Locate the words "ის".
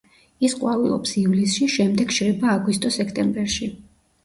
0.47-0.53